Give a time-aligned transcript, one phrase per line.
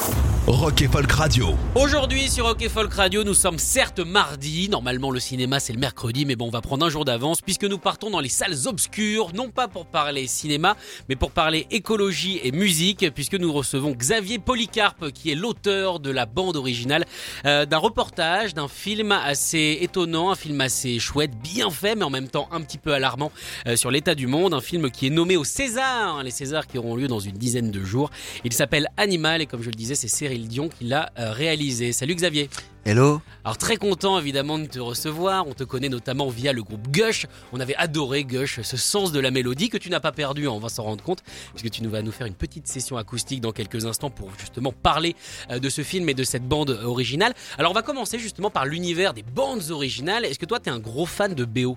[0.00, 1.54] you Rock et Folk Radio.
[1.74, 4.70] Aujourd'hui sur Rock et Folk Radio, nous sommes certes mardi.
[4.70, 7.64] Normalement, le cinéma c'est le mercredi, mais bon, on va prendre un jour d'avance puisque
[7.64, 10.74] nous partons dans les salles obscures, non pas pour parler cinéma,
[11.10, 16.10] mais pour parler écologie et musique, puisque nous recevons Xavier Polycarpe, qui est l'auteur de
[16.10, 17.04] la bande originale
[17.44, 22.10] euh, d'un reportage, d'un film assez étonnant, un film assez chouette, bien fait, mais en
[22.10, 23.32] même temps un petit peu alarmant
[23.66, 24.54] euh, sur l'état du monde.
[24.54, 27.36] Un film qui est nommé au César, hein, les Césars qui auront lieu dans une
[27.36, 28.10] dizaine de jours.
[28.44, 30.08] Il s'appelle Animal et comme je le disais, c'est
[30.46, 31.92] Dion qui l'a euh, réalisé.
[31.92, 32.48] Salut Xavier.
[32.84, 36.88] Hello Alors très content évidemment de te recevoir, on te connaît notamment via le groupe
[36.88, 40.46] Gush, on avait adoré Gush, ce sens de la mélodie que tu n'as pas perdu,
[40.46, 41.22] hein, on va s'en rendre compte,
[41.54, 44.72] puisque tu nous vas nous faire une petite session acoustique dans quelques instants pour justement
[44.72, 45.16] parler
[45.50, 47.34] euh, de ce film et de cette bande originale.
[47.58, 50.72] Alors on va commencer justement par l'univers des bandes originales, est-ce que toi tu es
[50.72, 51.76] un gros fan de BO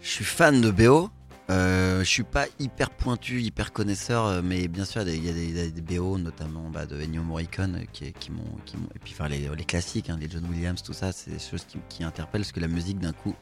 [0.00, 1.10] Je suis fan de BO.
[1.48, 5.70] Euh, je suis pas hyper pointu, hyper connaisseur, euh, mais bien sûr, il y a
[5.70, 8.42] des, BO, notamment bah, de Ennio Morricone, euh, qui, qui m'ont.
[8.94, 11.64] Et puis, enfin, les, les classiques, hein, les John Williams, tout ça, c'est des choses
[11.64, 13.36] qui, qui interpellent, parce que la musique, d'un coup,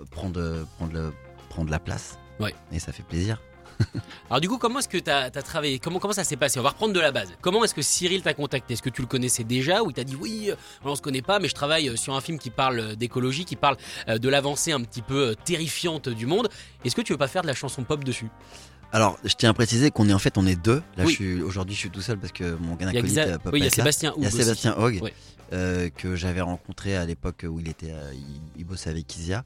[0.00, 1.12] euh, prend de, prend, de,
[1.48, 2.18] prend de la place.
[2.38, 2.54] Ouais.
[2.70, 3.40] Et ça fait plaisir.
[4.30, 5.78] Alors du coup, comment est-ce que tu as, travaillé?
[5.78, 6.58] Comment, comment ça s'est passé?
[6.58, 7.28] On va reprendre de la base.
[7.40, 8.74] Comment est-ce que Cyril t'a contacté?
[8.74, 10.50] Est-ce que tu le connaissais déjà ou il t'a dit oui,
[10.84, 13.44] on se connaît pas, mais je travaille euh, sur un film qui parle euh, d'écologie,
[13.44, 13.76] qui parle
[14.08, 16.48] euh, de l'avancée un petit peu terrifiante du monde.
[16.84, 18.28] Est-ce que tu veux pas faire de la chanson pop dessus?
[18.92, 20.82] Alors, je tiens à préciser qu'on est en fait, on est deux.
[20.96, 21.10] Là, Oui.
[21.10, 23.66] je suis aujourd'hui, je suis tout seul parce que mon acolyte peut oui, il y
[23.66, 23.70] pas a.
[23.70, 24.30] Sébastien Il y a.
[24.30, 25.12] Sébastien Hogg Ouais.
[25.52, 29.44] euh, que j'avais rencontré à l'époque où il était, euh, il, il bossait avec Isia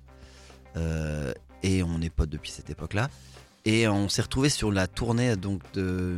[0.76, 1.32] Euh,
[1.62, 3.09] et on est potes depuis cette époque-là.
[3.65, 6.16] Et on s'est retrouvé sur la tournée donc de,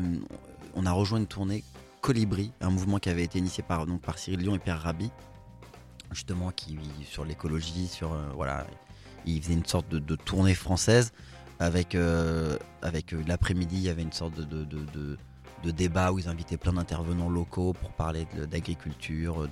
[0.74, 1.64] on a rejoint une tournée
[2.00, 5.10] Colibri, un mouvement qui avait été initié par donc par Cyril Dion et Pierre Rabhi,
[6.12, 8.66] justement qui sur l'écologie, sur euh, voilà,
[9.26, 11.12] il faisait une sorte de, de tournée française
[11.58, 15.18] avec euh, avec euh, l'après-midi, il y avait une sorte de, de, de-
[15.70, 19.48] débat où ils invitaient plein d'intervenants locaux pour parler d'agriculture,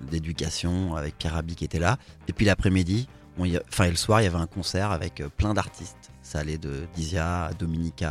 [0.00, 1.98] d'éducation avec Pierre Rabhi qui était là.
[2.28, 3.08] Et puis l'après-midi,
[3.38, 5.54] on y a- enfin et le soir, il y avait un concert avec euh, plein
[5.54, 5.96] d'artistes.
[6.22, 8.10] Ça allait de Dizia à Dominica,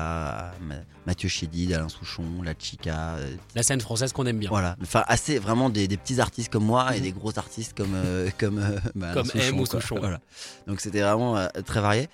[0.50, 0.76] à Ma-
[1.08, 4.50] Mathieu Chédid, Alain Souchon, La Chica, euh, La scène française qu'on aime bien.
[4.50, 4.76] voilà.
[4.82, 8.30] Enfin, assez vraiment des, des petits artistes comme moi et des gros artistes comme euh,
[8.38, 9.66] comme euh, bah, Comme Alain M ou.
[9.66, 9.98] Souchon.
[10.00, 10.20] Voilà.
[10.68, 12.10] Donc c'était vraiment euh, très varié.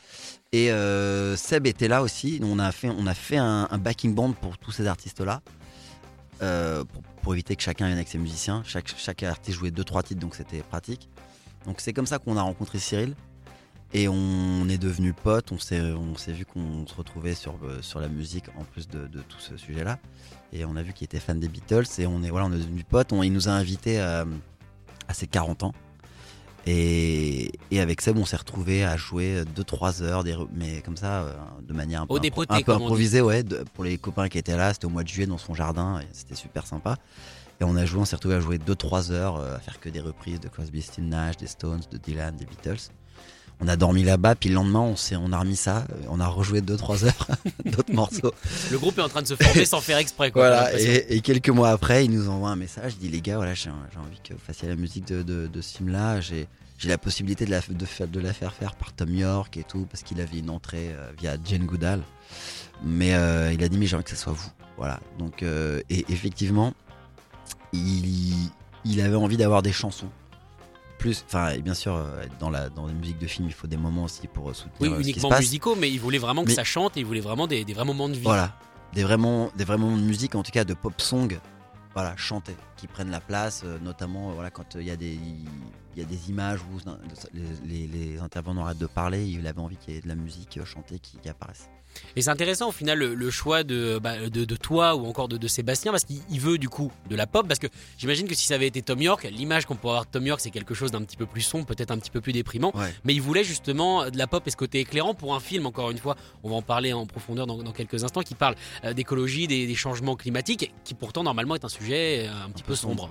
[0.53, 0.69] Et
[1.35, 2.39] Seb était là aussi.
[2.43, 5.41] On a fait on a fait un, un backing band pour tous ces artistes là.
[6.39, 8.63] pour, pour éviter que chacun vienne avec ses musiciens.
[8.65, 11.09] Chaque, chaque artiste jouait deux trois titres, donc c'était pratique.
[11.67, 13.13] Donc c'est comme ça qu'on a rencontré Cyril.
[13.93, 17.81] Et on est devenus potes, on s'est, on s'est vu qu'on se retrouvait sur, euh,
[17.81, 19.97] sur la musique en plus de, de tout ce sujet-là.
[20.51, 22.57] Et on a vu qu'il était fan des Beatles et on est, voilà, on est
[22.57, 23.13] devenus potes.
[23.13, 24.25] On- il nous a invités à,
[25.07, 25.73] à ses 40 ans.
[26.65, 31.21] Et, et avec Seb, on s'est retrouvés à jouer 2-3 heures, des mais comme ça,
[31.21, 31.33] euh,
[31.65, 34.73] de manière un peu, dépoté, un improvisée, ouais, de- pour les copains qui étaient là.
[34.73, 36.97] C'était au mois de juillet dans son jardin et c'était super sympa.
[37.59, 39.89] Et on a joué, on s'est retrouvés à jouer 2-3 heures, euh, à faire que
[39.89, 42.91] des reprises de Crosby, Still Nash, des Stones, de Dylan, des Beatles.
[43.59, 46.27] On a dormi là-bas, puis le lendemain, on, on a remis ça, euh, on a
[46.27, 47.27] rejoué 2-3 heures
[47.65, 48.31] d'autres morceaux.
[48.69, 50.29] Le groupe est en train de se former sans faire exprès.
[50.29, 53.21] Quoi, Voilà, et, et quelques mois après, il nous envoie un message, il dit les
[53.21, 56.47] gars, voilà, j'ai, envie que vous fassiez la musique de, de, de ce film-là, j'ai,
[56.83, 59.87] la possibilité de la, de, faire- de la faire faire par Tom York et tout,
[59.89, 62.03] parce qu'il avait une entrée euh, via Jane Goodall.
[62.85, 64.51] Mais euh, il a dit, mais j'ai envie que ce soit vous.
[64.77, 66.75] Voilà, donc, euh, et effectivement,
[67.73, 68.49] il,
[68.85, 70.09] il avait envie d'avoir des chansons.
[70.99, 73.67] Plus, enfin, et bien sûr, euh, dans la dans les musiques de film, il faut
[73.67, 75.39] des moments aussi pour euh, soutenir Oui, euh, ce qui se uniquement passe.
[75.41, 77.73] musicaux, mais il voulait vraiment que Mais- ça chante et il voulait vraiment des, des
[77.73, 78.23] vrais moments de vie.
[78.23, 78.55] Voilà,
[78.93, 81.39] des des vrais moments de musique, en tout cas de pop song,
[81.93, 85.19] voilà, chantés, qui prennent la place, notamment voilà, quand il y, a des-
[85.95, 86.79] il y a des images où
[87.33, 90.15] les, les- les intervenants arrêtent de parler, il avait envie qu'il y ait de la
[90.15, 91.69] musique chantée qui, qui apparaisse.
[92.15, 95.27] Et c'est intéressant au final le, le choix de, bah, de, de toi ou encore
[95.27, 97.67] de, de Sébastien parce qu'il il veut du coup de la pop parce que
[97.97, 100.39] j'imagine que si ça avait été Tom York, l'image qu'on pourrait avoir de Tom York
[100.41, 102.71] c'est quelque chose d'un petit peu plus sombre, peut-être un petit peu plus déprimant.
[102.75, 102.93] Ouais.
[103.03, 105.91] Mais il voulait justement de la pop et ce côté éclairant pour un film, encore
[105.91, 108.93] une fois, on va en parler en profondeur dans, dans quelques instants, qui parle euh,
[108.93, 112.75] d'écologie, des, des changements climatiques, qui pourtant normalement est un sujet euh, un petit peu
[112.75, 113.09] sombre.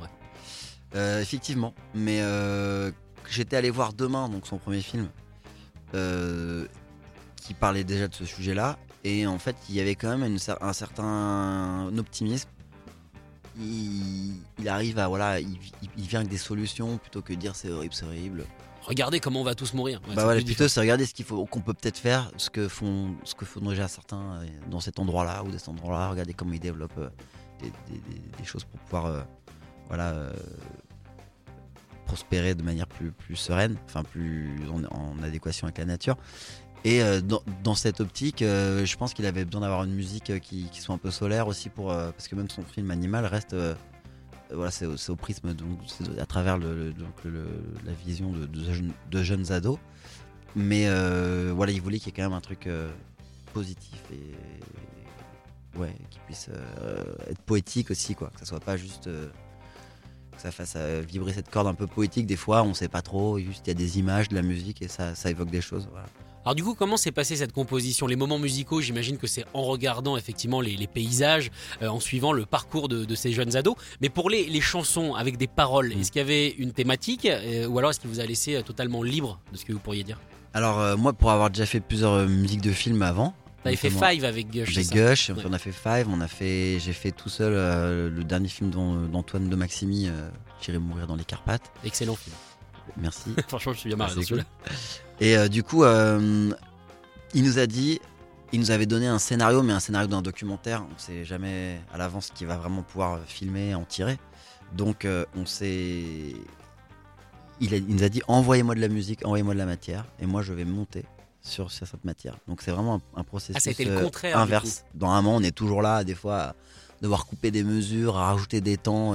[0.95, 2.91] Euh, effectivement, mais euh,
[3.29, 5.09] j'étais allé voir Demain, donc son premier film,
[5.95, 6.67] euh,
[7.47, 10.39] qui parlait déjà de ce sujet-là, Et en fait, il y avait quand même une
[10.61, 12.49] un certain optimisme.
[13.59, 15.59] Il, il arrive à voilà, il,
[15.97, 18.45] vient avec des solutions plutôt que de dire c'est horrible, c'est horrible.
[18.83, 20.01] Regardez comment on va tous mourir.
[20.09, 22.69] Ouais, bah voilà, plutôt c'est regarder ce qu'il faut, qu'on peut peut-être faire, ce que
[22.69, 26.11] font, ce que font déjà certains euh, dans cet endroit-là ou dans cet endroit-là.
[26.11, 27.09] Regardez comment ils développent euh,
[27.61, 29.23] des, des- des- des choses pour pouvoir, euh,
[29.89, 30.33] voilà, euh,
[32.07, 36.17] prospérer de manière plus, plus sereine, enfin plus en, en adéquation avec la nature.
[36.87, 40.39] Et euh, dans, cette optique, euh, je pense qu'il avait besoin d'avoir une musique euh,
[40.39, 43.57] qui, soit un peu solaire aussi pour, parce que même son film Animal reste,
[44.53, 45.81] voilà, c'est au, prisme donc
[46.21, 47.25] à travers donc
[47.85, 49.81] la vision de, jeunes, ados.
[50.55, 50.89] Mais
[51.51, 52.69] voilà, il voulait qu'il y ait quand même un truc
[53.53, 56.51] positif et ouais, qui puisse
[57.29, 58.31] être poétique aussi, quoi.
[58.33, 62.29] Que ça soit pas juste que ça fasse vibrer cette corde un peu poétique.
[62.29, 63.41] Des fois, on sait pas trop.
[63.41, 65.89] Juste, il y a des images, de la musique et ça, évoque des choses.
[66.47, 68.07] Alors du coup, comment s'est passée cette composition?
[68.07, 71.51] Les moments musicaux, j'imagine que c'est en regardant effectivement les, les paysages,
[71.83, 73.75] euh, en suivant le parcours de, de ces jeunes ados.
[74.01, 76.01] Mais pour les, les chansons avec des paroles, Mm.
[76.01, 78.63] est-ce qu'il y avait une thématique euh, ou alors est-ce qu'il vous a laissé euh,
[78.63, 80.21] totalement libre de ce que vous pourriez dire?
[80.55, 83.35] Alors euh, moi, pour avoir déjà fait plusieurs musiques de films avant,
[83.65, 85.43] Vous avez fait Five avec Gush, J'ai Gush, Ouais.
[85.45, 88.71] on a fait Five, on a fait, j'ai fait tout seul euh, le dernier film
[88.71, 90.29] d'An- d'Antoine de Maximi, euh,
[90.63, 91.73] J'irai mourir dans les Carpates.
[91.85, 92.37] Excellent film.
[92.99, 93.31] Merci.
[93.49, 94.15] Franchement, je suis bien marré.
[95.21, 96.51] Et euh, du coup, euh,
[97.35, 98.01] il nous a dit,
[98.53, 100.85] il nous avait donné un scénario, mais un scénario d'un documentaire.
[100.95, 104.19] On sait jamais à l'avance qui va vraiment pouvoir euh, filmer, en tirer.
[104.75, 106.35] Donc, euh, on s'est.
[107.61, 110.27] Il, a- il nous a dit envoyez-moi de la musique, envoyez-moi de la matière, et
[110.27, 111.05] moi je vais monter
[111.41, 112.37] sur, sur cette matière.
[112.47, 114.85] Donc c'est vraiment un, un processus Ah, ça a été le euh, contraire, du inverse.
[114.95, 116.55] Dans un moment, on est toujours là, des fois, à
[117.01, 119.15] devoir couper des mesures, à rajouter des temps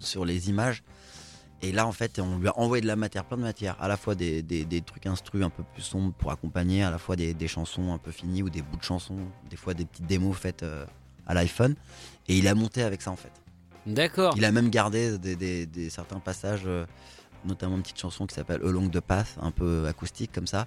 [0.00, 0.82] sur les images.
[1.64, 3.88] Et là, en fait, on lui a envoyé de la matière, plein de matière, à
[3.88, 6.98] la fois des, des- des trucs instrus un peu plus sombres pour accompagner, à la
[6.98, 9.16] fois des, des chansons un peu finies ou des bouts de chansons,
[9.48, 10.84] des fois des petites démos faites euh,
[11.26, 11.74] à l'iPhone.
[12.28, 13.32] Et il a monté avec ça, en fait.
[13.86, 14.34] D'accord.
[14.36, 16.84] Il a même gardé des, des- des- certains passages, euh,
[17.46, 20.66] notamment une petite chanson qui s'appelle Along the Path, un peu acoustique comme ça,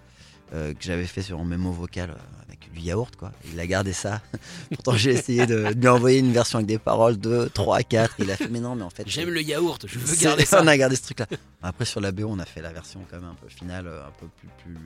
[0.54, 3.32] euh, que j'avais fait sur un mémo vocal euh, avec du yaourt, quoi.
[3.52, 4.22] Il a gardé ça.
[4.74, 8.16] Pourtant, j'ai essayé de, de lui envoyer une version avec des paroles 2, 3, 4.
[8.20, 9.04] Il a fait, mais non, mais en fait.
[9.08, 10.62] J'aime le yaourt, je veux garder ça.
[10.64, 11.26] On a gardé ce truc-là.
[11.62, 14.02] Après, sur la BO, on a fait la version quand même un peu finale, euh,
[14.06, 14.48] un peu plus.
[14.64, 14.78] plus,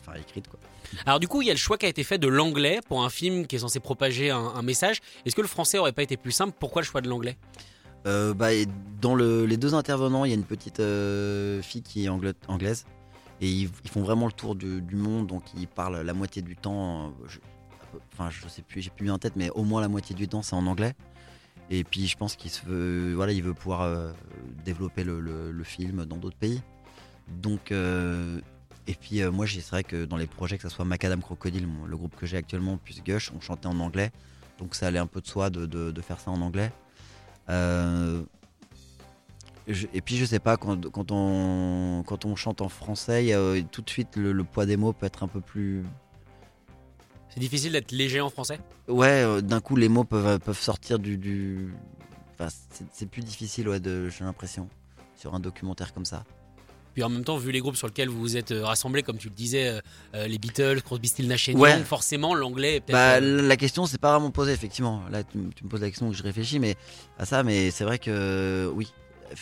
[0.00, 0.60] Enfin, écrite, quoi.
[1.04, 3.02] Alors du coup, il y a le choix qui a été fait de l'anglais pour
[3.04, 4.98] un film qui est censé propager un, un message.
[5.24, 6.54] Est-ce que le français aurait pas été plus simple?
[6.60, 7.36] Pourquoi le choix de l'anglais?
[8.06, 8.50] Euh, bah,
[9.00, 12.34] dans le- les deux intervenants, il y a une petite euh, fille qui est angla-
[12.46, 12.84] anglaise.
[13.40, 17.08] Et ils, font vraiment le tour du, monde, donc ils parlent la moitié du temps.
[17.08, 20.26] euh, enfin, je sais plus, j'ai plus en tête, mais au moins la moitié du
[20.26, 20.94] temps, c'est en anglais.
[21.68, 24.12] Et puis, je pense qu'il veut, voilà, pouvoir euh,
[24.64, 26.62] développer le, film dans d'autres pays.
[27.28, 28.40] Donc, euh,
[28.86, 31.96] et puis moi, c'est vrai que dans les projets, que ce soit Macadam Crocodile, le
[31.96, 34.12] groupe que j'ai actuellement, plus Gush, on chantait en anglais.
[34.58, 36.70] Donc, ça allait un peu de soi de faire ça en anglais.
[39.68, 43.32] Euh, je- et puis je sais pas quand, quand on quand on chante en français,
[43.32, 45.82] a, tout de suite le, le poids des mots peut être un peu plus
[47.28, 48.58] C'est difficile d'être léger en français?
[48.88, 51.72] Ouais euh, d'un coup les mots peuvent peuvent sortir du, du...
[52.38, 52.48] Enfin,
[52.92, 54.68] c'est- plus difficile ouais de j'ai l'impression
[55.16, 56.24] sur un documentaire comme ça.
[56.94, 59.18] Puis en même temps, vu les groupes sur lesquels vous vous êtes euh, rassemblés, comme
[59.18, 59.80] tu le disais, euh,
[60.14, 61.78] euh, les Beatles, Crosby, Stills, Nash Ouais.
[61.84, 62.82] forcément l'anglais.
[62.88, 65.02] Bah, euh, la question c'est pas vraiment posée effectivement.
[65.10, 66.74] Là tu, me- tu me poses la question que je réfléchis mais
[67.18, 68.92] à ça mais c'est vrai que oui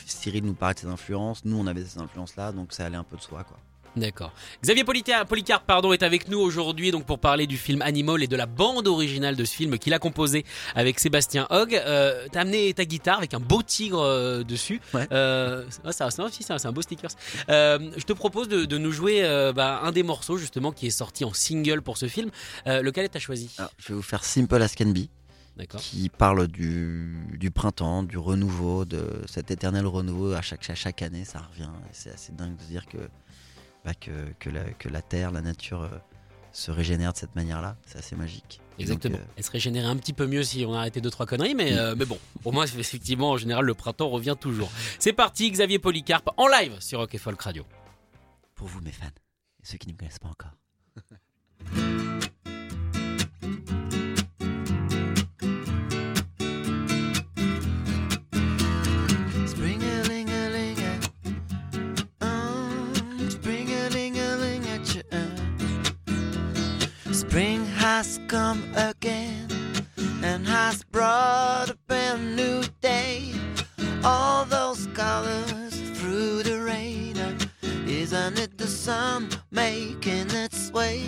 [0.06, 2.96] Cyril nous parlait de ses influences, nous on avait ces influences là donc ça allait
[2.96, 3.58] un peu de soi quoi.
[3.96, 4.32] D'accord.
[4.62, 8.36] Xavier Polycarpe pardon, est avec nous aujourd'hui donc pour parler du film Animal et de
[8.36, 11.74] la bande originale de ce film qu'il a composé avec Sébastien Hogg.
[11.74, 14.80] Euh, T'as amené ta guitare avec un beau tigre euh, dessus.
[14.92, 15.06] Ouais.
[15.12, 17.10] Euh, ça, c'est un, beau sticker.
[17.48, 19.22] Euh, je te propose de, de nous jouer
[19.54, 22.30] bah, un des morceaux justement qui est sorti en single pour ce film.
[22.66, 23.54] Lequel t'as choisi?
[23.78, 25.06] Je vais vous faire Simple as Can Be.
[25.78, 30.32] Qui parle du, du printemps, du renouveau, de cet éternel renouveau.
[30.32, 31.70] À chaque, à chaque année, ça revient.
[31.92, 32.98] C'est assez dingue de se dire que,
[33.84, 35.88] bah, que, que, la, que la terre, la nature euh,
[36.52, 37.76] se régénère de cette manière-là.
[37.86, 38.60] C'est assez magique.
[38.80, 39.14] Exactement.
[39.16, 41.54] donc, euh, Elle se régénérait un petit peu mieux si on arrêtait deux trois conneries,
[41.54, 44.68] mais, euh, mais bon, pour moi effectivement en général le printemps revient toujours.
[44.98, 47.64] C'est parti, Xavier Polycarpe en live sur Rock et Folk Radio.
[48.56, 50.54] pour vous, mes fans, et ceux qui ne me connaissent pas encore.
[67.98, 69.46] has come again
[70.24, 73.32] and has brought a brand new day.
[74.02, 77.14] All those colors through the rain.
[77.86, 81.04] Isn't it the sun making its way?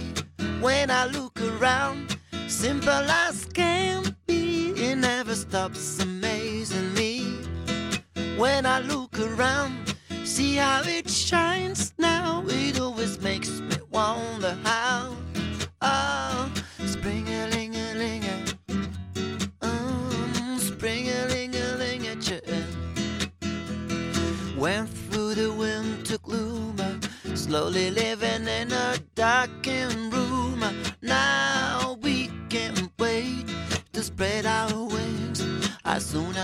[0.61, 7.35] When I look around, Simple as can be, it never stops amazing me.
[8.37, 15.16] When I look around, see how it shines now, it always makes me wonder how.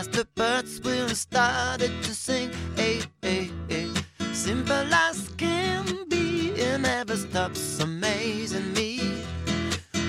[0.02, 2.50] As the birds will start to sing.
[2.74, 3.88] Hey, hey, hey.
[4.32, 8.98] Simple as can be, it never stops amazing me.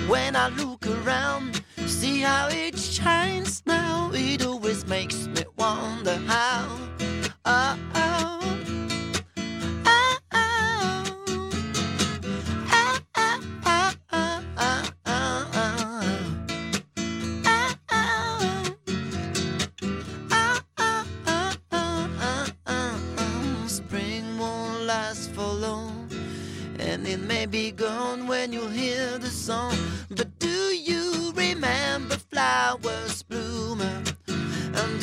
[0.08, 2.63] When I look around, see how it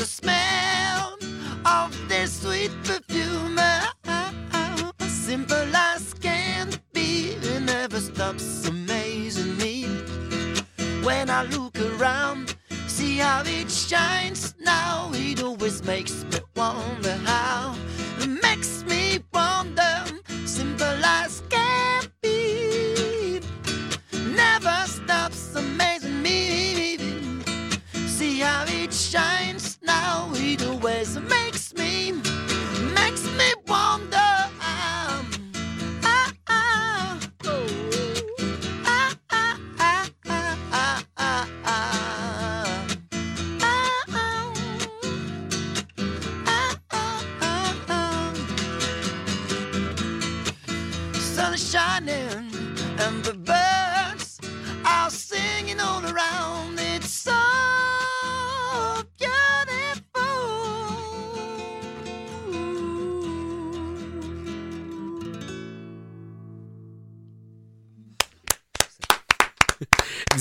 [0.01, 0.60] the smell
[52.09, 53.40] and the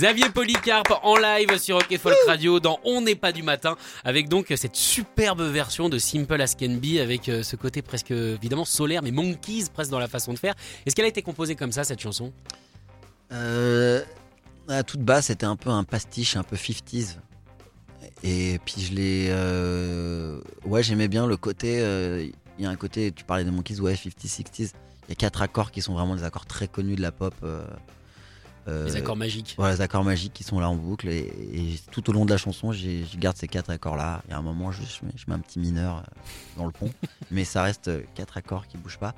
[0.01, 4.31] Xavier Polycarpe en live sur et Folk Radio dans On n'est pas du matin avec
[4.31, 8.65] donc cette superbe version de Simple as Can Be avec euh, ce côté presque évidemment
[8.65, 10.55] solaire mais monkeys presque dans la façon de faire.
[10.87, 12.33] Est-ce qu'elle a été composée comme ça cette chanson?
[13.31, 14.03] Euh,
[14.69, 17.17] à toute base, c'était un peu un pastiche, un peu 50s.
[18.23, 19.27] Et puis je l'ai.
[19.29, 21.75] euh, Ouais, j'aimais bien le côté.
[22.59, 24.59] Il y a un côté, tu parlais des Monkeys, ouais, 50s, 60s.
[24.63, 27.35] Il y a quatre accords qui sont vraiment des accords très connus de la pop.
[28.71, 29.55] Euh, Les accords magiques.
[29.59, 31.09] Voilà, les accords magiques qui sont là en boucle.
[31.09, 34.23] Et, et tout au long de la chanson, je garde ces quatre accords-là.
[34.27, 36.03] Il y a un moment, je, je mets, je mets un petit mineur euh,
[36.57, 36.91] dans le pont.
[37.31, 39.15] mais ça reste euh, quatre accords qui bougent pas.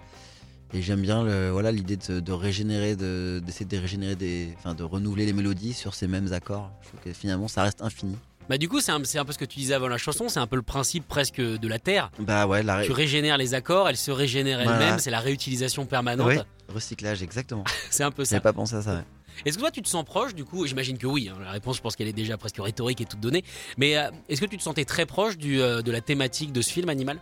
[0.75, 4.75] Et j'aime bien le, voilà l'idée de, de régénérer, de- d'essayer de, régénérer des, enfin
[4.75, 6.71] de renouveler les mélodies sur ces mêmes accords.
[6.83, 8.17] Je trouve que finalement, ça reste infini.
[8.49, 10.49] Bah du coup c'est un, peu ce que tu disais avant la chanson, c'est un
[10.49, 12.11] peu le principe presque de la Terre.
[12.19, 14.99] Bah ouais, la ré- Tu régénères les accords, elle se régénère elle-même, Voilà.
[14.99, 16.45] c'est la réutilisation permanente.
[16.69, 17.63] Recyclage, exactement.
[17.91, 18.31] C'est un peu ça.
[18.37, 18.95] J'avais pas pensé à ça.
[18.97, 19.05] ouais.
[19.45, 20.67] Est-ce que toi tu te sens proche du coup?
[20.67, 23.21] J'imagine que oui, hein, la réponse je pense qu'elle est déjà presque rhétorique et toute
[23.21, 23.45] donnée.
[23.77, 26.63] Mais euh, est-ce que tu te sentais très proche du, euh, de la thématique de
[26.63, 27.19] ce film Animal?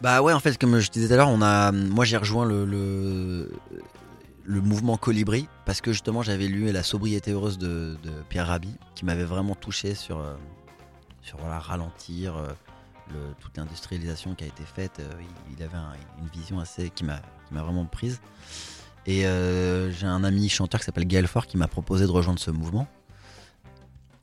[0.00, 2.44] Bah ouais, en fait, comme je disais tout à l'heure, on a, moi j'ai rejoint
[2.44, 7.96] le, le, mouvement Colibri parce que justement j'avais lu La sobriété heureuse de,
[8.28, 10.34] Pierre Rabhi qui m'avait vraiment touché sur, euh,
[11.22, 12.34] sur voilà, ralentir
[13.10, 15.00] le- toute l'industrialisation qui a été faite.
[15.56, 18.20] Il, avait un- une vision assez qui m'a vraiment prise.
[19.06, 22.38] Et euh, j'ai un ami chanteur qui s'appelle Gaël Fort qui m'a proposé de rejoindre
[22.40, 22.86] ce mouvement.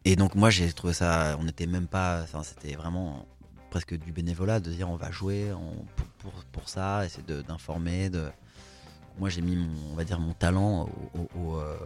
[0.05, 3.25] Et donc moi j'ai trouvé ça, on n'était même pas, enfin, c'était vraiment
[3.69, 8.09] presque du bénévolat de dire on va jouer on- pour, pour, pour ça, essayer d'informer.
[8.09, 8.31] De,
[9.19, 11.77] Moi j'ai mis mon, on va dire mon talent au, au- au, euh,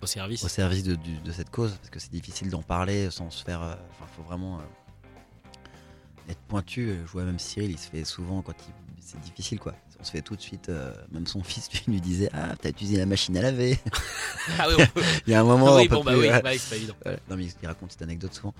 [0.00, 0.96] au service au service de,
[1.32, 3.62] cette cause parce que c'est difficile d'en parler sans se faire.
[3.62, 6.94] euh, Enfin, faut vraiment euh, être pointu.
[7.04, 8.93] Je vois même Cyril, il se fait souvent quand il.
[9.04, 9.74] C'est difficile quoi.
[10.00, 10.68] On se fait tout de suite.
[10.70, 13.78] euh, même son fils lui, disait Ah, t'as utilisé la machine à laver.
[14.58, 15.68] Ah oui, on peut- il y a un moment.
[15.68, 16.42] Ah oui, on peut bon bah plus, oui, voilà.
[16.42, 16.94] bah oui, c'est pas évident.
[17.02, 17.18] Voilà.
[17.30, 18.52] Non mais il raconte cette anecdote souvent.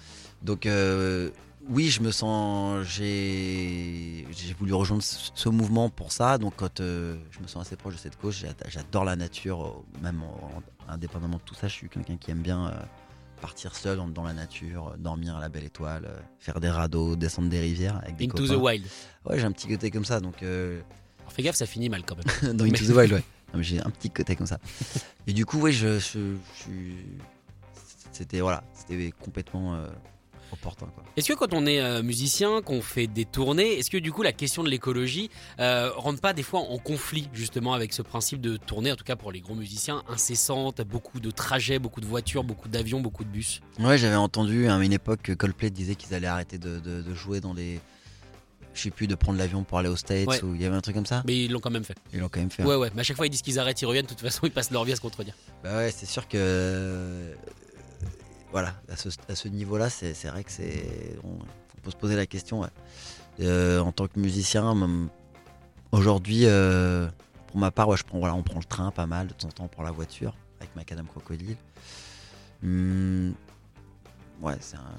[0.43, 1.31] Donc euh,
[1.69, 4.27] oui, je me sens, j'ai,
[4.59, 6.39] voulu rejoindre ce, mouvement pour ça.
[6.39, 9.83] Donc quand euh, je me sens assez proche de cette cause, j'a- j'adore la nature,
[10.03, 12.67] même en- en- indépendamment de tout ça, je suis quelqu'un qui aime bien
[13.45, 16.71] partir seul dans, dans la nature, euh, dormir à la belle étoile, euh, faire des
[16.71, 18.63] radeaux, descendre des rivières avec des Into the copains.
[18.63, 18.87] Wild.
[19.27, 20.43] Ouais, j'ai un petit côté comme ça, donc.
[20.43, 20.81] euh,
[21.21, 22.57] Alors, fais gaffe, ça finit mal quand même.
[22.57, 23.23] dans Into the Wild, ouais.
[23.61, 24.59] J'ai un petit côté comme ça.
[25.27, 25.99] Et du coup, oui, je, je,
[26.57, 26.97] je suis-
[28.13, 29.89] c'était voilà, c'était complètement euh,
[30.53, 30.87] opportun.
[31.17, 34.23] Est-ce que quand on est euh, musicien, qu'on fait des tournées, est-ce que du coup
[34.23, 38.41] la question de l'écologie euh, rentre pas des fois en conflit justement avec ce principe
[38.41, 42.07] de tournée, en tout cas pour les gros musiciens, incessante, beaucoup de trajets, beaucoup de
[42.07, 43.61] voitures, beaucoup d'avions, beaucoup de bus?
[43.79, 47.15] Ouais, j'avais entendu à une époque que Coldplay disait qu'ils allaient arrêter de, de- de
[47.15, 47.81] jouer dans les.
[48.75, 50.43] Je sais plus, de prendre l'avion pour aller aux States Ouais.
[50.43, 51.23] ou il y avait un truc comme ça?
[51.29, 51.95] Mais ils l'ont quand même fait.
[52.13, 52.65] Ils l'ont quand même fait.
[52.65, 54.41] Ouais, ouais, mais à chaque fois ils disent qu'ils arrêtent, ils reviennent, de toute façon
[54.45, 55.35] ils passent leur vie à se contredire.
[55.63, 57.35] Bah ouais, c'est sûr que.
[58.55, 61.19] Voilà, à ce, à ce niveau-là, c'est c'est vrai que c'est.
[61.25, 62.61] On, on peut se poser la question.
[62.61, 62.69] ouais.
[63.41, 64.77] Euh, en tant que musicien,
[65.91, 67.09] aujourd'hui, euh,
[67.49, 69.49] pour ma part, ouais, je prends, voilà, on prend le train pas mal, de temps
[69.49, 71.57] en temps on prend la voiture avec Macadam Crocodile.
[72.63, 73.35] Hum,
[74.41, 74.95] ouais, c'est un,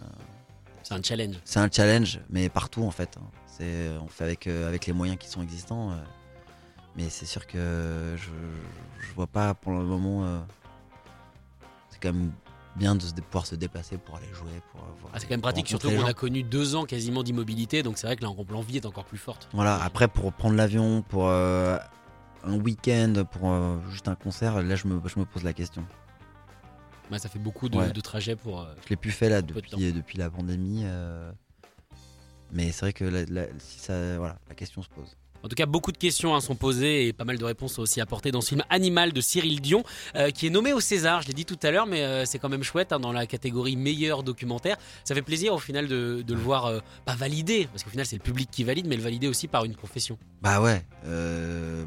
[0.83, 1.35] C'est un challenge.
[1.45, 3.15] c'est un challenge, mais partout en fait.
[3.17, 3.25] hein.
[3.47, 5.91] C'est, on fait avec, euh, avec les moyens qui sont existants.
[6.97, 8.31] mais c'est sûr que je,
[9.07, 10.43] je vois pas pour le moment.
[11.89, 12.33] c'est quand même
[12.75, 14.51] bien de se, de pouvoir se déplacer pour aller jouer.
[14.71, 16.85] Pour, euh, voir- Ah, c'est quand même pour pratique, surtout qu'on a connu deux ans
[16.85, 19.47] quasiment d'immobilité, donc c'est vrai que l'envie est encore plus forte.
[19.53, 21.77] Voilà, après pour prendre l'avion, pour euh,
[22.43, 25.85] un week-end, pour euh, juste un concert, là je me, je me pose la question.
[27.11, 27.91] Ouais, ça fait beaucoup de, Ouais.
[27.91, 28.61] de trajets pour.
[28.61, 30.81] euh, Je l'ai plus fait là depuis, depuis la pandémie.
[30.85, 31.31] euh,
[32.51, 35.15] mais c'est vrai que la, la- si ça, voilà, la question se pose.
[35.45, 38.01] En tout cas, beaucoup de questions hein, sont posées et pas mal de réponses aussi
[38.01, 39.83] apportées dans ce film Animal de Cyril Dion,
[40.15, 41.21] euh, qui est nommé au César.
[41.21, 43.27] Je l'ai dit tout à l'heure, mais euh, c'est quand même chouette hein, dans la
[43.27, 44.75] catégorie meilleur documentaire.
[45.03, 48.15] Ça fait plaisir au final de, le voir euh, pas validé, parce qu'au final c'est
[48.15, 50.17] le public qui valide, mais le valider aussi par une profession.
[50.41, 50.83] Bah ouais.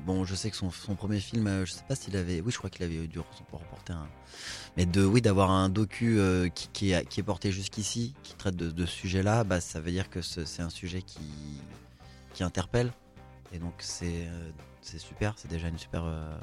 [0.07, 2.41] bon, je sais que son, premier film, je sais pas s'il avait.
[2.41, 4.07] Oui, je crois qu'il avait dû reporter un.
[4.77, 6.21] Mais de oui, d'avoir un docu
[6.55, 10.45] qui, est, porté jusqu'ici, qui traite de, ce sujet-là, bah ça veut dire que ce-
[10.45, 11.19] c'est un sujet qui
[12.35, 12.93] qui interpelle.
[13.53, 14.51] Et donc c'est euh,
[14.83, 15.35] c'est super.
[15.37, 16.37] C'est déjà une super euh,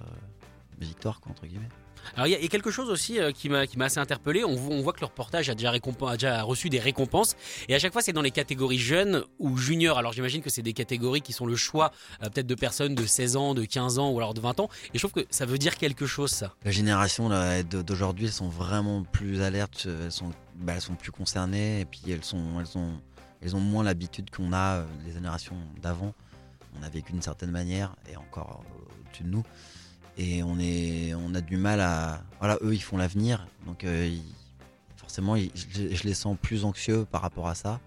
[0.79, 1.69] victoire, quoi, entre guillemets.
[2.15, 4.43] Alors il y, a- il y a quelque chose aussi euh, qui m'a assez interpellé.
[4.43, 7.35] On, voit- on voit que le reportage a déjà, récompen- a déjà reçu des récompenses
[7.67, 9.97] et à chaque fois c'est dans les catégories jeunes ou juniors.
[9.97, 13.05] Alors j'imagine que c'est des catégories qui sont le choix euh, peut-être de personnes de
[13.07, 14.69] 16 ans, de 15 ans ou alors de 20 ans.
[14.93, 16.53] Et je trouve que ça veut dire quelque chose ça.
[16.63, 17.29] La génération
[17.63, 22.01] d'aujourd'hui, elles sont vraiment plus alertes, elles sont, bah, elles sont plus concernées, et puis
[22.09, 22.99] elles, sont, elles, ont,
[23.41, 26.13] elles ont moins l'habitude qu'on a, euh, les générations d'avant.
[26.79, 29.43] On a vécu d'une certaine manière, et encore euh, au-dessus de nous.
[30.17, 32.23] Et on, est, on a du mal à.
[32.39, 34.21] Voilà, eux, ils font l'avenir, donc euh, ils-
[34.97, 37.79] forcément, ils- je, je les sens plus anxieux par rapport à ça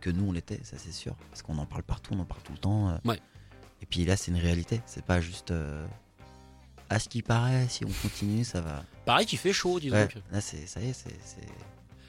[0.00, 1.16] que nous, on l'était, ça c'est sûr.
[1.30, 2.90] Parce qu'on en parle partout, on en parle tout le temps.
[2.90, 2.96] euh.
[3.04, 3.20] Ouais.
[3.82, 5.50] Et puis là, c'est une réalité, c'est pas juste.
[5.50, 5.84] euh,
[6.90, 8.84] à ce qui paraît, si on continue, ça va.
[9.06, 10.22] Pareil qu'il fait chaud, dis Ouais, donc.
[10.30, 11.08] là, ça y est, c'est-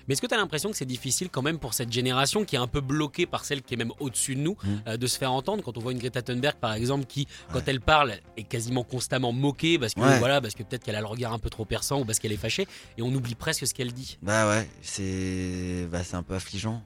[0.07, 2.55] Mais est-ce que tu as l'impression que c'est difficile quand même pour cette génération qui
[2.55, 4.67] est un peu bloquée par celle qui est même au-dessus de nous Mm.
[4.87, 7.55] euh, de se faire entendre quand on voit une Greta Thunberg par exemple qui quand
[7.59, 7.63] Ouais.
[7.67, 10.19] elle parle est quasiment constamment moquée parce que Ouais.
[10.19, 12.31] voilà parce que peut-être qu'elle a le regard un peu trop perçant ou parce qu'elle
[12.33, 14.17] est fâchée et on oublie presque ce qu'elle dit.
[14.21, 16.83] Bah ouais, c'est, bah, c'est un peu affligeant.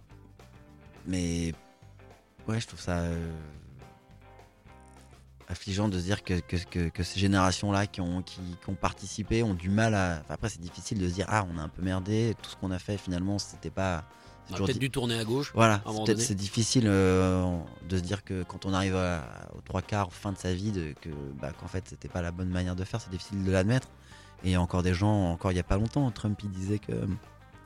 [1.07, 1.53] Mais
[2.47, 3.31] ouais, je trouve ça euh,
[5.49, 8.75] affligeant de se dire que, que, que, que ces générations-là qui ont, qui, qui ont
[8.75, 10.19] participé ont du mal à.
[10.21, 12.55] enfin, après, c'est difficile de se dire ah, on a un peu merdé, tout ce
[12.55, 14.03] qu'on a fait finalement, c'était pas.
[14.51, 15.51] On a peut-être di- dû tourner à gauche.
[15.53, 17.57] Voilà, c'est peut-être- difficile euh,
[17.87, 19.23] de se dire que quand on arrive à-
[19.55, 21.09] aux trois quarts, fin de sa vie, de, que
[21.39, 23.87] bah, qu'en fait c'était pas la bonne manière de faire, c'est difficile de l'admettre.
[24.43, 26.49] Et il y a encore des gens, encore il y a pas longtemps, Trump il
[26.51, 27.05] disait que euh,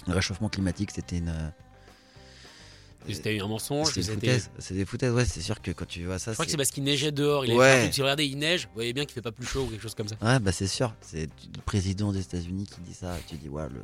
[0.08, 1.34] le réchauffement climatique c'était une.
[3.12, 3.92] C'était un mensonge.
[3.94, 4.52] c'est des foutaises.
[4.60, 6.32] C'est des foutaises, ouais, c'est sûr que quand tu vois ça.
[6.32, 7.46] Je crois que c'est- parce qu'il neigeait dehors.
[7.46, 7.89] Il Ouais.
[7.92, 8.66] si regardez, il neige.
[8.68, 10.16] Vous voyez bien qu'il fait pas plus chaud ou quelque chose comme ça.
[10.22, 10.94] Ouais, bah c'est sûr.
[11.02, 11.24] C'est
[11.56, 13.16] le président des États-Unis qui dit ça.
[13.28, 13.82] Tu dis, ouais, le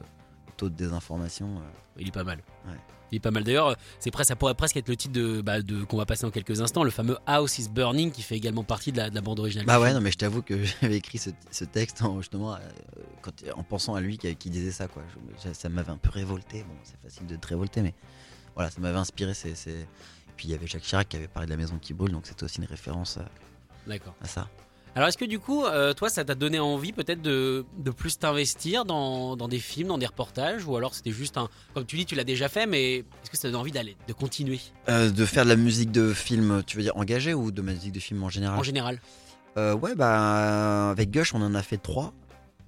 [0.57, 1.57] taux de désinformation.
[1.57, 1.61] euh,
[1.99, 2.37] Il est pas mal.
[2.67, 2.73] Ouais.
[3.11, 3.43] Il est pas mal.
[3.43, 6.21] D'ailleurs, c'est presque, ça pourrait presque être le titre de, bah, de qu'on va passer
[6.27, 9.15] dans quelques instants, le fameux House is Burning qui fait également partie de la, de
[9.15, 9.65] la bande originale.
[9.65, 12.59] Bah ouais, non, mais je t'avoue que j'avais écrit ce, ce texte en, justement euh,
[13.23, 15.01] quand, en pensant à lui qui, qui disait ça, quoi.
[15.43, 16.61] Je- ça m'avait un peu révolté.
[16.61, 17.95] Bon, c'est facile de te révolter, mais
[18.59, 19.33] voilà, ça m'avait inspiré.
[19.33, 21.77] C'est, c'est- Et puis il y avait Jacques Chirac qui avait parlé de la maison
[21.81, 23.25] qui brûle, donc c'était aussi une référence à,
[23.87, 24.13] D'accord.
[24.21, 24.49] à ça.
[24.95, 28.17] Alors, est-ce que du coup, euh, toi, ça t'a donné envie peut-être de, de plus
[28.19, 31.95] t'investir dans, dans des films, dans des reportages, ou alors c'était juste un, comme tu
[31.95, 34.59] dis, tu l'as déjà fait, mais est-ce que ça t'a donné envie d'aller, de continuer?
[34.89, 37.93] Euh, de faire de la musique de film, tu veux dire engagée ou de musique
[37.93, 38.59] de film en général?
[38.59, 38.99] En général
[39.57, 42.13] Euh, ouais, bah, avec Gush, on en a fait trois.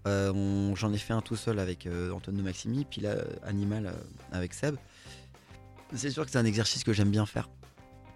[0.07, 3.09] Euh, on- J'en ai fait un tout seul avec euh, Antoine de Maximi, puis là,
[3.09, 3.91] euh, Animal euh,
[4.31, 4.75] avec Seb.
[5.93, 7.49] C'est sûr que c'est un exercice que j'aime bien faire.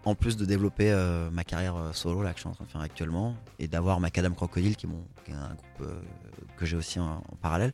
[0.05, 2.65] En plus de développer euh, ma carrière euh, solo là, que je suis en train
[2.65, 5.99] de faire actuellement, et d'avoir Macadam Crocodile, qui est, mon, qui est un groupe euh,
[6.57, 7.71] que j'ai aussi en, en parallèle.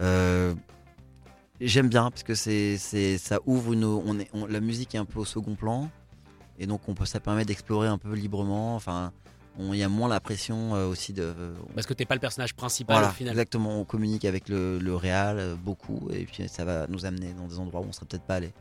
[0.00, 0.54] Euh,
[1.58, 3.84] J'aime bien parce que c'est, c'est, ça ouvre une.
[3.84, 5.88] On est, on- la musique est un peu au second plan,
[6.58, 8.76] et donc on peut, ça permet d'explorer un peu librement.
[8.76, 9.10] Enfin,
[9.58, 11.32] Il y a moins la pression euh, aussi de.
[11.74, 13.32] Parce que t'es pas le personnage principal Voilà, au final.
[13.32, 13.80] exactement.
[13.80, 17.46] On communique avec le, le réal euh, beaucoup et puis ça va nous amener dans
[17.48, 18.52] des endroits où on serait peut-être pas allé.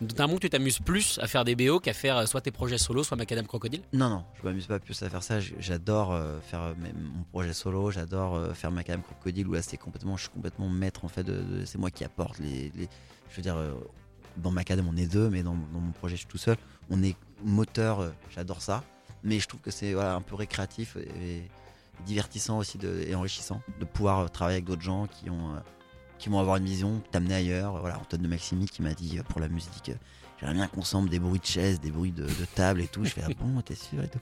[0.00, 2.78] Notamment que tu t'amuses plus à faire des BO qu'à faire euh, soit tes projets
[2.78, 3.82] solo, soit Macadam Crocodile.
[3.92, 5.38] Non, non, je m'amuse pas plus à faire ça.
[5.40, 7.90] J'adore euh, faire euh, mon projet solo.
[7.90, 11.26] J'adore faire Macadam Crocodile où là c'est complètement, je suis complètement maître en fait.
[11.64, 12.72] C'est moi qui apporte les,
[13.30, 13.56] je veux dire,
[14.38, 16.56] dans Macadam on est deux, mais dans, mon projet je suis tout seul.
[16.90, 18.12] On est moteur.
[18.34, 18.82] J'adore ça,
[19.22, 21.42] mais je trouve que c'est voilà un peu récréatif et,
[22.04, 22.76] divertissant aussi
[23.06, 25.54] et enrichissant de pouvoir travailler avec d'autres gens qui ont
[26.24, 27.78] qui vont avoir une vision, t'amener ailleurs.
[27.80, 29.94] Voilà, Antoine de Maximi qui m'a dit euh, pour la musique, euh,
[30.40, 33.04] j'aimerais bien qu'on semble des bruits de chaises, des bruits de, de table et tout.
[33.04, 34.18] Je fais ah bon, t'es sûr et tout.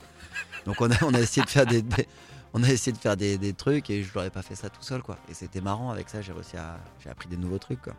[0.67, 2.09] Donc on a, on a essayé de faire des, des-
[2.55, 4.83] on a essayé de faire des, des trucs et je n'aurais pas fait ça tout
[4.83, 5.17] seul quoi.
[5.31, 7.95] Et c'était marrant avec ça, j'ai réussi à, j'ai appris des nouveaux trucs quoi.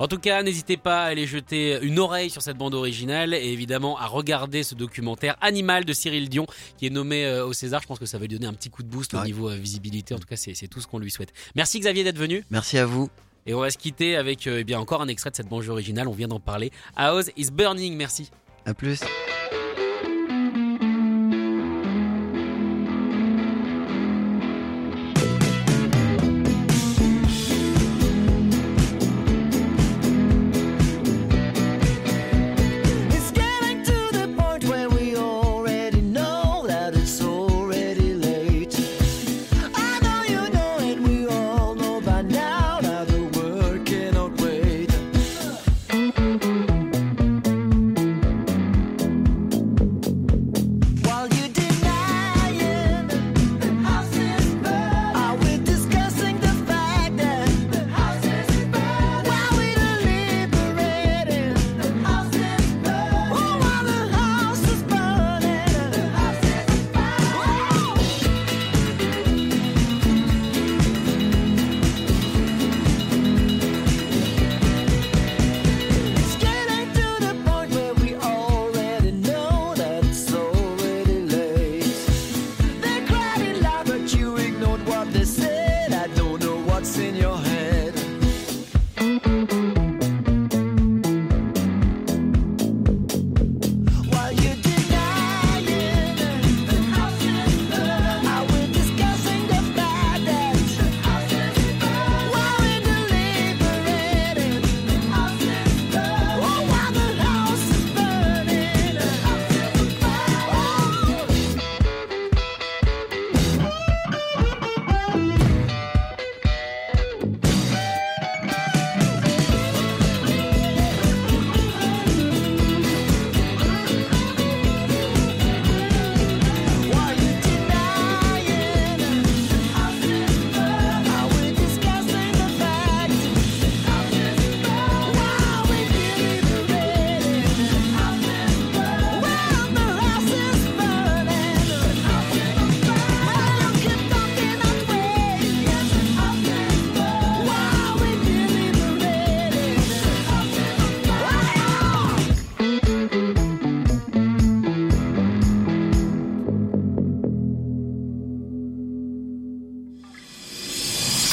[0.00, 3.46] En tout cas, n'hésitez pas à aller jeter une oreille sur cette bande originale et
[3.52, 7.80] évidemment à regarder ce documentaire Animal de Cyril Dion qui est nommé euh, au César.
[7.80, 10.14] Je pense que ça va lui donner un petit coup de boost au niveau visibilité.
[10.14, 11.32] En tout cas, c'est c'est tout ce qu'on lui souhaite.
[11.54, 13.08] Merci Xavier d'être venu Merci à vous.
[13.46, 15.68] Et on va se quitter avec euh, eh bien encore un extrait de cette bande
[15.68, 16.08] originale.
[16.08, 16.70] On vient d'en parler.
[16.96, 17.96] House is Burning.
[17.96, 18.30] Merci.
[18.64, 19.00] À plus.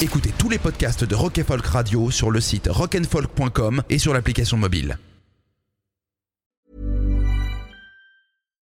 [0.02, 4.58] Écoutez tous les podcasts de Rock Folk Radio sur le site rockandfolk.com et sur l'application
[4.58, 4.98] mobile.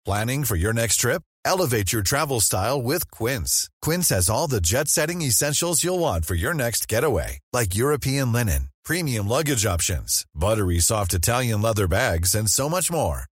[0.07, 1.23] Planning for your next trip?
[1.45, 3.69] Elevate your travel style with Quince.
[3.83, 8.33] Quince has all the jet setting essentials you'll want for your next getaway, like European
[8.33, 13.25] linen, premium luggage options, buttery soft Italian leather bags, and so much more.